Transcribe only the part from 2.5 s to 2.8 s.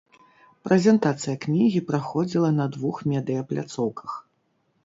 на